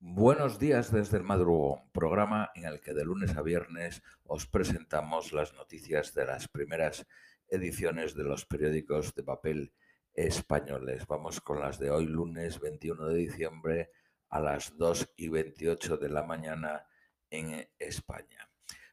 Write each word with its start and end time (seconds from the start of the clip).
Buenos 0.00 0.60
días 0.60 0.92
desde 0.92 1.16
el 1.16 1.24
madrugón, 1.24 1.90
programa 1.90 2.52
en 2.54 2.66
el 2.66 2.80
que 2.80 2.94
de 2.94 3.04
lunes 3.04 3.36
a 3.36 3.42
viernes 3.42 4.00
os 4.22 4.46
presentamos 4.46 5.32
las 5.32 5.54
noticias 5.54 6.14
de 6.14 6.24
las 6.24 6.46
primeras 6.46 7.04
ediciones 7.48 8.14
de 8.14 8.22
los 8.22 8.46
periódicos 8.46 9.12
de 9.16 9.24
papel 9.24 9.72
españoles. 10.14 11.04
Vamos 11.08 11.40
con 11.40 11.58
las 11.58 11.80
de 11.80 11.90
hoy, 11.90 12.06
lunes 12.06 12.60
21 12.60 13.08
de 13.08 13.16
diciembre 13.16 13.90
a 14.28 14.38
las 14.38 14.78
2 14.78 15.14
y 15.16 15.30
28 15.30 15.96
de 15.96 16.08
la 16.10 16.22
mañana 16.22 16.86
en 17.28 17.68
España. 17.80 18.48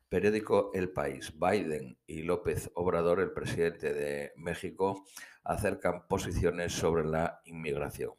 Periódico 0.10 0.72
El 0.74 0.92
País. 0.92 1.36
Biden 1.38 2.00
y 2.08 2.24
López 2.24 2.72
Obrador, 2.74 3.20
el 3.20 3.32
presidente 3.32 3.94
de 3.94 4.34
México, 4.38 5.06
acercan 5.44 6.08
posiciones 6.08 6.74
sobre 6.74 7.06
la 7.06 7.42
inmigración 7.46 8.16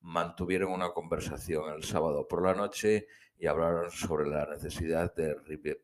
mantuvieron 0.00 0.72
una 0.72 0.90
conversación 0.90 1.72
el 1.74 1.84
sábado 1.84 2.26
por 2.28 2.42
la 2.42 2.54
noche 2.54 3.08
y 3.38 3.46
hablaron 3.46 3.90
sobre 3.90 4.28
la 4.28 4.46
necesidad 4.46 5.14
de 5.14 5.36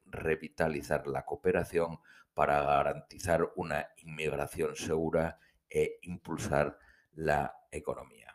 revitalizar 0.06 1.06
la 1.06 1.24
cooperación 1.24 1.98
para 2.34 2.62
garantizar 2.62 3.52
una 3.56 3.88
inmigración 3.98 4.74
segura 4.74 5.38
e 5.70 5.98
impulsar 6.02 6.78
la 7.14 7.54
economía. 7.70 8.34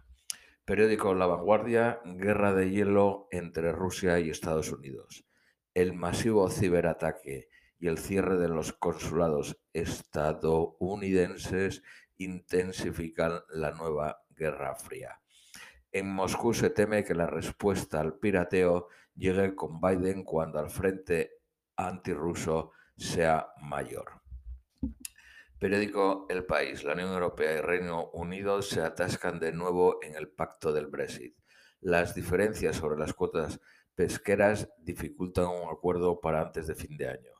Periódico 0.63 1.13
La 1.15 1.25
Vanguardia, 1.25 1.99
Guerra 2.05 2.53
de 2.53 2.69
hielo 2.69 3.27
entre 3.31 3.71
Rusia 3.71 4.19
y 4.19 4.29
Estados 4.29 4.71
Unidos. 4.71 5.25
El 5.73 5.93
masivo 5.93 6.47
ciberataque 6.49 7.49
y 7.79 7.87
el 7.87 7.97
cierre 7.97 8.37
de 8.37 8.49
los 8.49 8.73
consulados 8.73 9.59
estadounidenses 9.73 11.81
intensifican 12.17 13.41
la 13.49 13.71
nueva 13.71 14.21
Guerra 14.29 14.75
Fría. 14.75 15.19
En 15.91 16.11
Moscú 16.13 16.53
se 16.53 16.69
teme 16.69 17.03
que 17.03 17.15
la 17.15 17.25
respuesta 17.25 17.99
al 17.99 18.19
pirateo 18.19 18.89
llegue 19.15 19.55
con 19.55 19.81
Biden 19.81 20.23
cuando 20.23 20.59
el 20.59 20.69
frente 20.69 21.39
antirruso 21.75 22.71
sea 22.95 23.47
mayor. 23.61 24.21
Periódico 25.59 26.25
El 26.29 26.45
País. 26.45 26.83
La 26.83 26.93
Unión 26.93 27.11
Europea 27.11 27.57
y 27.57 27.61
Reino 27.61 28.11
Unido 28.11 28.61
se 28.61 28.81
atascan 28.81 29.39
de 29.39 29.51
nuevo 29.51 29.99
en 30.01 30.15
el 30.15 30.29
pacto 30.29 30.71
del 30.71 30.87
Brexit. 30.87 31.35
Las 31.81 32.13
diferencias 32.15 32.77
sobre 32.77 32.97
las 32.97 33.13
cuotas 33.13 33.59
pesqueras 33.95 34.71
dificultan 34.77 35.47
un 35.47 35.69
acuerdo 35.69 36.21
para 36.21 36.41
antes 36.41 36.67
de 36.67 36.75
fin 36.75 36.95
de 36.95 37.09
año. 37.09 37.31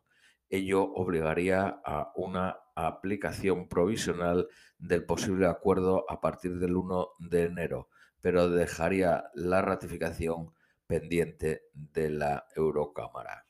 Ello 0.49 0.83
obligaría 0.83 1.81
a 1.85 2.11
una 2.15 2.57
aplicación 2.87 3.67
provisional 3.67 4.47
del 4.77 5.05
posible 5.05 5.47
acuerdo 5.47 6.05
a 6.09 6.21
partir 6.21 6.59
del 6.59 6.75
1 6.75 7.09
de 7.19 7.43
enero, 7.43 7.89
pero 8.21 8.49
dejaría 8.49 9.25
la 9.33 9.61
ratificación 9.61 10.53
pendiente 10.87 11.63
de 11.73 12.09
la 12.09 12.45
Eurocámara. 12.55 13.45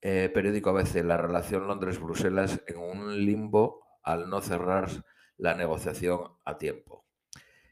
Eh, 0.00 0.30
periódico 0.32 0.70
ABC, 0.70 1.02
la 1.02 1.16
relación 1.16 1.66
Londres-Bruselas 1.66 2.62
en 2.66 2.76
un 2.76 3.24
limbo 3.24 3.84
al 4.02 4.28
no 4.28 4.40
cerrar 4.40 4.88
la 5.36 5.54
negociación 5.54 6.32
a 6.44 6.58
tiempo. 6.58 7.06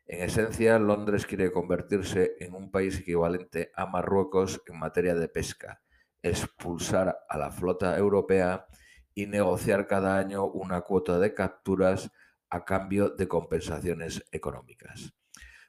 En 0.07 0.23
esencia, 0.23 0.79
Londres 0.79 1.27
quiere 1.27 1.53
convertirse 1.53 2.37
en 2.41 2.55
un 2.55 2.71
país 2.71 2.99
equivalente 2.99 3.71
a 3.75 3.87
Marruecos 3.87 4.63
en 4.67 4.79
materia 4.79 5.15
de 5.15 5.29
pesca, 5.29 5.83
expulsar 6.23 7.19
a 7.29 7.39
la 7.39 7.51
flota 7.51 7.97
europea 7.97 8.67
y 9.15 9.27
negociar 9.27 9.87
cada 9.87 10.19
año 10.19 10.47
una 10.47 10.83
cuota 10.83 11.19
de 11.19 11.35
capturas 11.35 12.11
a 12.51 12.65
cambio 12.65 13.11
de 13.11 13.29
compensaciones 13.29 14.25
económicas. 14.31 15.15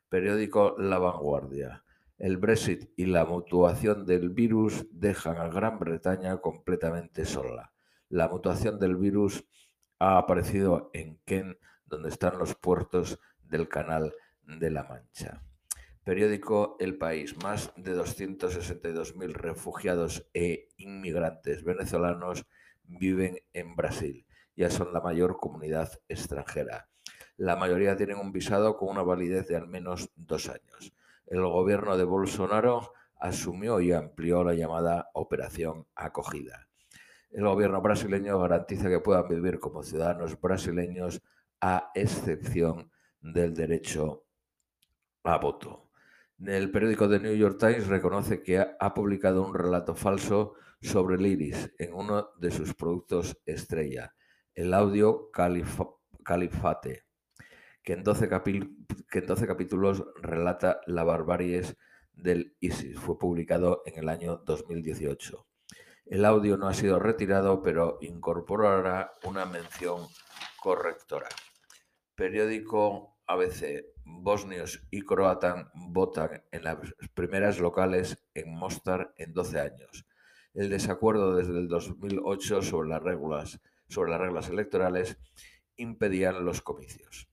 Periódico 0.10 0.76
La 0.78 1.00
Vanguardia. 1.00 1.84
El 2.18 2.38
Brexit 2.38 2.92
y 2.96 3.06
la 3.06 3.26
mutuación 3.26 4.06
del 4.06 4.30
virus 4.30 4.86
dejan 4.92 5.38
a 5.38 5.48
Gran 5.48 5.80
Bretaña 5.80 6.38
completamente 6.38 7.26
sola. 7.26 7.74
La 8.10 8.28
mutuación 8.28 8.80
del 8.80 8.96
virus 8.96 9.44
ha 10.00 10.18
aparecido 10.18 10.92
en 10.94 11.20
Kent, 11.26 11.58
donde 11.86 12.10
están 12.10 12.38
los 12.38 12.56
puertos 12.56 13.20
del 13.42 13.68
Canal 13.68 14.14
de 14.44 14.70
la 14.70 14.84
Mancha. 14.84 15.42
Periódico 16.04 16.76
El 16.80 16.98
País. 16.98 17.36
Más 17.42 17.72
de 17.78 17.96
262.000 17.96 19.32
refugiados 19.32 20.30
e 20.34 20.70
inmigrantes 20.78 21.64
venezolanos 21.64 22.46
viven 23.00 23.40
en 23.54 23.76
Brasil. 23.76 24.26
Ya 24.56 24.70
son 24.70 24.94
la 24.94 25.02
mayor 25.02 25.38
comunidad 25.38 25.92
extranjera. 26.08 26.90
La 27.38 27.56
mayoría 27.56 27.96
tienen 27.96 28.18
un 28.18 28.32
visado 28.32 28.78
con 28.78 28.90
una 28.90 29.02
validez 29.02 29.48
de 29.48 29.56
al 29.56 29.68
menos 29.68 30.12
dos 30.16 30.50
años. 30.50 30.94
El 31.26 31.42
gobierno 31.42 31.98
de 31.98 32.04
Bolsonaro 32.04 32.94
asumió 33.20 33.80
y 33.80 33.92
amplió 33.92 34.44
la 34.44 34.54
llamada 34.54 35.10
Operación 35.14 35.88
Acogida. 35.96 36.68
El 37.32 37.46
gobierno 37.46 37.82
brasileño 37.82 38.40
garantiza 38.40 38.90
que 38.90 39.00
puedan 39.00 39.28
vivir 39.28 39.60
como 39.60 39.82
ciudadanos 39.82 40.40
brasileños 40.40 41.22
a 41.60 41.90
excepción 41.96 42.92
del 43.20 43.56
derecho 43.56 44.26
a 45.24 45.38
voto. 45.38 45.83
El 46.40 46.72
periódico 46.72 47.10
The 47.10 47.20
New 47.20 47.36
York 47.36 47.58
Times 47.60 47.88
reconoce 47.88 48.42
que 48.42 48.60
ha 48.60 48.94
publicado 48.94 49.46
un 49.46 49.54
relato 49.54 49.96
falso 49.96 50.56
sobre 50.82 51.22
iris 51.28 51.74
en 51.78 51.94
uno 51.94 52.30
de 52.38 52.52
sus 52.52 52.74
productos 52.74 53.38
estrella, 53.46 54.14
el 54.54 54.74
audio 54.74 55.30
Califate 55.32 57.04
que 57.84 57.94
en 57.94 58.04
12, 58.04 58.28
capítulos 59.48 60.06
relata 60.22 60.80
la 60.86 61.04
barbaries 61.04 61.76
del 62.14 62.56
ISIS. 62.62 62.98
Fue 62.98 63.20
publicado 63.20 63.84
en 63.86 64.00
el 64.00 64.10
año 64.10 64.38
2018. 64.38 65.46
El 66.06 66.26
audio 66.26 66.58
no 66.58 66.68
ha 66.68 66.74
sido 66.74 67.00
retirado, 67.00 67.62
pero 67.62 67.98
incorporará 68.02 69.14
una 69.26 69.46
mención 69.46 70.08
correctora. 70.62 71.28
Periódico 72.16 73.13
ABC. 73.34 73.86
Bosnios 74.06 74.86
y 74.92 75.02
croatan 75.02 75.70
votan 75.74 76.44
en 76.52 76.64
las 76.64 76.78
primeras 77.14 77.60
locales 77.60 78.18
en 78.34 78.54
Mostar 78.54 79.14
en 79.18 79.34
12 79.34 79.60
años. 79.60 80.06
El 80.54 80.70
desacuerdo 80.70 81.36
desde 81.36 81.58
el 81.58 81.68
2008 81.68 82.62
sobre 82.62 82.90
las 82.90 83.02
reglas, 83.02 83.60
sobre 83.88 84.12
las 84.12 84.22
reglas 84.22 84.50
electorales 84.50 85.18
impedían 85.78 86.46
los 86.46 86.62
comicios. 86.62 87.30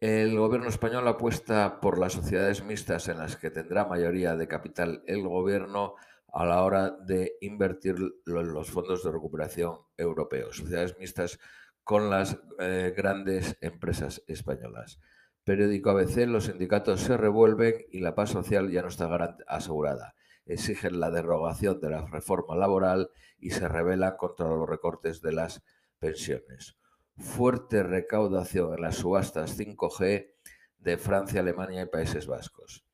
El 0.00 0.38
gobierno 0.38 0.68
español 0.68 1.08
apuesta 1.08 1.80
por 1.80 1.98
las 1.98 2.12
sociedades 2.12 2.62
mixtas 2.62 3.08
en 3.08 3.18
las 3.18 3.36
que 3.36 3.50
tendrá 3.50 3.86
mayoría 3.86 4.36
de 4.36 4.48
capital 4.48 5.02
el 5.06 5.22
gobierno 5.22 5.94
a 6.32 6.44
la 6.44 6.62
hora 6.62 6.90
de 6.90 7.38
invertir 7.40 7.96
los 8.26 8.70
fondos 8.70 9.02
de 9.02 9.10
recuperación 9.10 9.78
europeos. 9.96 10.58
Sociedades 10.58 10.98
mixtas 10.98 11.38
con 11.86 12.10
las 12.10 12.36
eh, 12.58 12.92
grandes 12.94 13.56
empresas 13.62 14.22
españolas. 14.26 15.00
Periódico 15.44 15.90
ABC, 15.90 16.26
los 16.26 16.46
sindicatos 16.46 17.00
se 17.00 17.16
revuelven 17.16 17.86
y 17.90 18.00
la 18.00 18.14
paz 18.14 18.30
social 18.30 18.70
ya 18.70 18.82
no 18.82 18.88
está 18.88 19.38
asegurada. 19.46 20.16
Exigen 20.44 21.00
la 21.00 21.10
derogación 21.10 21.80
de 21.80 21.90
la 21.90 22.04
reforma 22.04 22.56
laboral 22.56 23.08
y 23.38 23.50
se 23.50 23.68
rebelan 23.68 24.16
contra 24.18 24.48
los 24.48 24.68
recortes 24.68 25.22
de 25.22 25.32
las 25.32 25.62
pensiones 25.98 26.76
fuerte 27.16 27.82
recaudación 27.82 28.74
en 28.74 28.82
las 28.82 28.96
subastas 28.96 29.58
5G 29.58 30.30
de 30.78 30.98
Francia, 30.98 31.40
Alemania 31.40 31.82
y 31.82 31.86
Países 31.86 32.26
Vascos. 32.26 32.84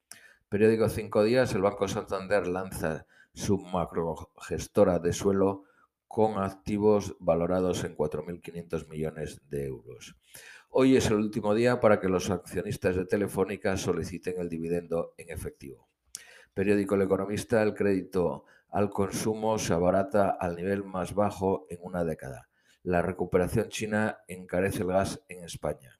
Periódico 0.48 0.88
Cinco 0.88 1.24
Días, 1.24 1.54
el 1.54 1.62
Banco 1.62 1.88
Santander 1.88 2.46
lanza 2.46 3.06
su 3.34 3.58
macrogestora 3.58 4.98
de 4.98 5.12
suelo 5.12 5.64
con 6.12 6.36
activos 6.36 7.16
valorados 7.20 7.84
en 7.84 7.96
4.500 7.96 8.86
millones 8.88 9.40
de 9.48 9.64
euros. 9.64 10.14
Hoy 10.68 10.96
es 10.96 11.06
el 11.06 11.14
último 11.14 11.54
día 11.54 11.80
para 11.80 11.98
que 11.98 12.08
los 12.08 12.28
accionistas 12.28 12.96
de 12.96 13.06
Telefónica 13.06 13.78
soliciten 13.78 14.34
el 14.38 14.50
dividendo 14.50 15.14
en 15.16 15.30
efectivo. 15.30 15.88
Periódico 16.52 16.96
El 16.96 17.02
Economista, 17.02 17.62
el 17.62 17.72
crédito 17.72 18.44
al 18.68 18.90
consumo 18.90 19.58
se 19.58 19.72
abarata 19.72 20.36
al 20.38 20.54
nivel 20.54 20.84
más 20.84 21.14
bajo 21.14 21.66
en 21.70 21.78
una 21.80 22.04
década 22.04 22.50
la 22.82 23.02
recuperación 23.02 23.68
china 23.68 24.18
encarece 24.26 24.82
el 24.82 24.88
gas 24.88 25.22
en 25.28 25.44
España. 25.44 25.98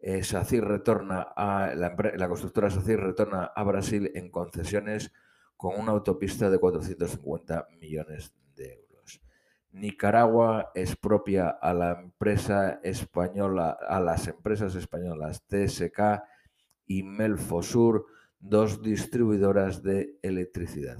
Eh, 0.00 0.22
retorna 0.60 1.22
a, 1.36 1.74
la, 1.74 2.28
constructora 2.28 2.70
SACIR 2.70 3.00
retorna 3.00 3.44
a 3.46 3.64
Brasil 3.64 4.12
en 4.14 4.30
concesiones 4.30 5.12
con 5.56 5.78
una 5.78 5.90
autopista 5.90 6.48
de 6.50 6.58
450 6.58 7.66
millones 7.80 8.32
de 8.54 8.74
euros. 8.74 8.87
Nicaragua 9.70 10.70
expropia 10.74 11.48
a 11.48 11.74
la 11.74 12.00
empresa 12.00 12.80
española, 12.82 13.76
a 13.88 14.00
las 14.00 14.26
empresas 14.28 14.74
españolas 14.74 15.46
TSK 15.46 16.22
y 16.86 17.02
Melfosur, 17.02 18.06
dos 18.40 18.82
distribuidoras 18.82 19.82
de 19.82 20.18
electricidad. 20.22 20.98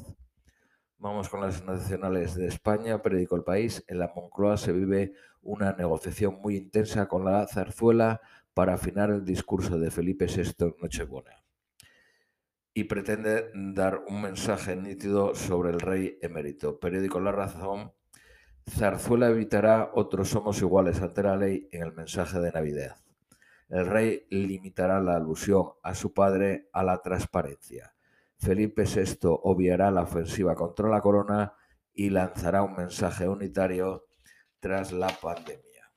Vamos 0.99 1.29
con 1.29 1.41
las 1.41 1.65
nacionales 1.65 2.35
de 2.35 2.47
España, 2.47 3.01
periódico 3.01 3.37
El 3.37 3.45
País. 3.45 3.85
En 3.87 4.01
la 4.01 4.13
Moncloa 4.15 4.57
se 4.57 4.73
vive 4.73 5.13
una 5.43 5.73
negociación 5.73 6.41
muy 6.41 6.57
intensa 6.57 7.07
con 7.07 7.25
la 7.25 7.47
zarzuela 7.47 8.21
para 8.53 8.75
afinar 8.75 9.11
el 9.11 9.25
discurso 9.25 9.79
de 9.79 9.91
Felipe 9.93 10.27
VI 10.27 10.67
en 10.67 10.75
Nochebuena. 10.83 11.45
y 12.75 12.85
pretende 12.85 13.51
dar 13.55 14.05
un 14.07 14.23
mensaje 14.23 14.77
nítido 14.77 15.35
sobre 15.35 15.71
el 15.71 15.81
rey 15.81 16.17
emérito. 16.23 16.79
Periódico 16.79 17.19
La 17.19 17.33
Razón. 17.33 17.93
Zarzuela 18.69 19.29
evitará 19.29 19.91
otros 19.95 20.29
somos 20.29 20.61
iguales 20.61 21.01
ante 21.01 21.23
la 21.23 21.37
ley 21.37 21.69
en 21.73 21.83
el 21.83 21.93
mensaje 21.93 22.39
de 22.39 22.53
Navidad. 22.53 22.97
El 23.69 23.87
rey 23.87 24.27
limitará 24.31 25.01
la 25.01 25.17
alusión 25.17 25.71
a 25.83 25.95
su 25.95 26.13
padre 26.13 26.69
a 26.73 26.83
la 26.83 26.99
transparencia. 27.03 27.95
Felipe 28.39 28.85
VI 28.85 29.19
obviará 29.23 29.91
la 29.91 30.03
ofensiva 30.03 30.55
contra 30.55 30.89
la 30.89 31.01
corona 31.01 31.55
y 31.93 32.11
lanzará 32.11 32.63
un 32.63 32.77
mensaje 32.77 33.29
unitario 33.29 34.07
tras 34.61 34.93
la 34.93 35.09
pandemia. 35.09 35.91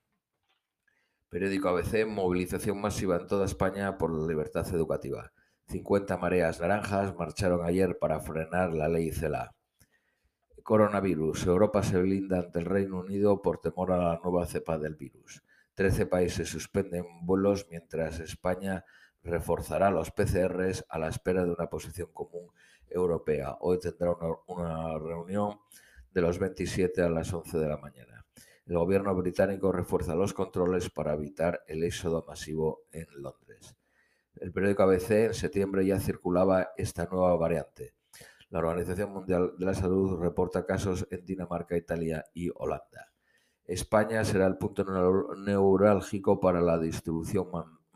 Periódico 1.30 1.70
ABC, 1.70 2.06
movilización 2.06 2.82
masiva 2.82 3.18
en 3.18 3.28
toda 3.28 3.46
España 3.46 3.98
por 3.98 4.12
la 4.12 4.28
libertad 4.28 4.68
educativa. 4.74 5.32
50 5.68 6.18
mareas 6.18 6.60
naranjas 6.60 7.16
marcharon 7.16 7.66
ayer 7.66 7.98
para 8.00 8.20
frenar 8.20 8.74
la 8.74 8.90
ley 8.90 9.12
CELA. 9.12 9.56
Coronavirus. 10.64 11.46
Europa 11.48 11.84
se 11.84 12.00
blinda 12.00 12.40
ante 12.40 12.60
el 12.60 12.66
Reino 12.66 13.00
Unido 13.00 13.42
por 13.42 13.60
temor 13.60 13.92
a 13.92 13.98
la 13.98 14.20
nueva 14.24 14.46
cepa 14.46 14.78
del 14.78 14.96
virus. 14.96 15.44
Trece 15.74 16.06
países 16.06 16.50
suspenden 16.50 17.06
vuelos 17.24 17.68
mientras 17.70 18.20
España 18.20 18.86
reforzará 19.24 19.92
los 19.92 20.12
PCRs 20.12 20.86
a 20.90 21.00
la 21.00 21.10
espera 21.10 21.46
de 21.46 21.52
una 21.52 21.68
posición 21.68 22.10
común 22.14 22.52
europea. 22.88 23.58
Hoy 23.62 23.80
tendrá 23.80 24.16
una, 24.48 24.98
reunión 24.98 25.60
de 26.12 26.22
los 26.22 26.40
27 26.40 27.02
a 27.02 27.10
las 27.10 27.32
11 27.34 27.58
de 27.58 27.68
la 27.68 27.78
mañana. 27.78 28.26
El 28.66 28.78
gobierno 28.78 29.16
británico 29.16 29.72
refuerza 29.72 30.16
los 30.16 30.34
controles 30.34 30.90
para 30.90 31.14
evitar 31.14 31.64
el 31.68 31.84
éxodo 31.84 32.26
masivo 32.28 32.84
en 32.92 33.08
Londres. 33.16 33.76
El 34.36 34.52
periódico 34.52 34.84
ABC 34.84 35.12
en 35.12 35.34
septiembre 35.34 35.86
ya 35.86 36.00
circulaba 36.00 36.72
esta 36.78 37.06
nueva 37.06 37.36
variante. 37.36 37.94
La 38.52 38.60
Organización 38.60 39.14
Mundial 39.14 39.54
de 39.58 39.66
la 39.66 39.74
Salud 39.74 40.20
reporta 40.20 40.66
casos 40.66 41.08
en 41.10 41.26
Dinamarca, 41.26 41.78
Italia 41.78 42.26
y 42.34 42.50
Holanda. 42.54 43.14
España 43.64 44.26
será 44.26 44.46
el 44.46 44.58
punto 44.58 44.84
neurálgico 45.38 46.38
para 46.42 46.60
la 46.60 46.78
distribución 46.78 47.48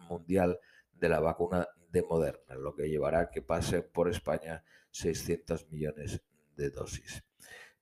mundial 0.09 0.57
de 0.93 1.09
la 1.09 1.19
vacuna 1.19 1.67
de 1.91 2.03
Moderna, 2.03 2.55
lo 2.55 2.73
que 2.73 2.87
llevará 2.87 3.19
a 3.19 3.29
que 3.29 3.41
pasen 3.41 3.85
por 3.91 4.09
España 4.09 4.63
600 4.91 5.69
millones 5.71 6.21
de 6.55 6.69
dosis. 6.69 7.21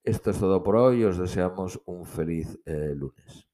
Esto 0.03 0.31
es 0.31 0.39
todo 0.39 0.63
por 0.63 0.75
hoy. 0.75 1.03
Os 1.03 1.19
deseamos 1.19 1.79
un 1.85 2.07
feliz 2.07 2.59
eh, 2.65 2.95
lunes. 2.95 3.47